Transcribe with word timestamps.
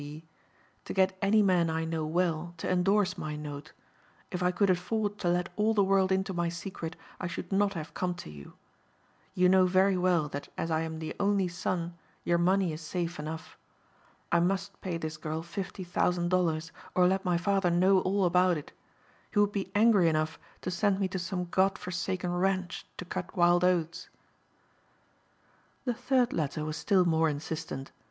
G.," 0.01 0.27
"to 0.85 0.93
get 0.95 1.15
any 1.21 1.43
man 1.43 1.69
I 1.69 1.85
know 1.85 2.07
well 2.07 2.55
to 2.57 2.67
endorse 2.67 3.19
my 3.19 3.35
note. 3.35 3.71
If 4.31 4.41
I 4.41 4.49
could 4.49 4.71
afford 4.71 5.19
to 5.19 5.29
let 5.29 5.49
all 5.55 5.75
the 5.75 5.83
world 5.83 6.11
into 6.11 6.33
my 6.33 6.49
secret, 6.49 6.95
I 7.19 7.27
should 7.27 7.51
not 7.51 7.75
have 7.75 7.93
come 7.93 8.15
to 8.15 8.29
you. 8.31 8.53
You 9.35 9.47
know 9.47 9.67
very 9.67 9.95
well 9.97 10.27
that 10.29 10.47
as 10.57 10.71
I 10.71 10.81
am 10.81 10.97
the 10.97 11.15
only 11.19 11.47
son 11.47 11.99
your 12.23 12.39
money 12.39 12.73
is 12.73 12.81
safe 12.81 13.19
enough. 13.19 13.59
I 14.31 14.39
must 14.39 14.81
pay 14.81 14.97
this 14.97 15.17
girl 15.17 15.43
fifty 15.43 15.83
thousand 15.83 16.29
dollars 16.29 16.71
or 16.95 17.05
let 17.07 17.23
my 17.23 17.37
father 17.37 17.69
know 17.69 17.99
all 17.99 18.25
about 18.25 18.57
it. 18.57 18.71
He 19.29 19.37
would 19.37 19.51
be 19.51 19.69
angry 19.75 20.09
enough 20.09 20.39
to 20.61 20.71
send 20.71 20.99
me 20.99 21.09
to 21.09 21.19
some 21.19 21.45
god 21.51 21.77
forsaken 21.77 22.33
ranch 22.33 22.87
to 22.97 23.05
cut 23.05 23.37
wild 23.37 23.63
oats." 23.63 24.09
The 25.85 25.93
third 25.93 26.33
letter 26.33 26.65
was 26.65 26.75
still 26.75 27.05
more 27.05 27.29
insistent. 27.29 27.91